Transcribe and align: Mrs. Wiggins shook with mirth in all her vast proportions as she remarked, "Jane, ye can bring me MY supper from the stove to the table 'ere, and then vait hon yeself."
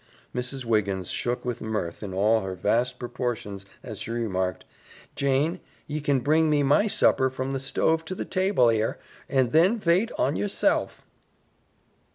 Mrs. 0.33 0.65
Wiggins 0.65 1.11
shook 1.11 1.45
with 1.45 1.61
mirth 1.61 2.01
in 2.01 2.11
all 2.11 2.41
her 2.41 2.55
vast 2.55 2.97
proportions 2.97 3.67
as 3.83 3.99
she 3.99 4.09
remarked, 4.09 4.65
"Jane, 5.15 5.59
ye 5.85 6.01
can 6.01 6.21
bring 6.21 6.49
me 6.49 6.63
MY 6.63 6.87
supper 6.87 7.29
from 7.29 7.51
the 7.51 7.59
stove 7.59 8.03
to 8.05 8.15
the 8.15 8.25
table 8.25 8.71
'ere, 8.71 8.97
and 9.29 9.51
then 9.51 9.77
vait 9.77 10.09
hon 10.17 10.35
yeself." 10.37 11.05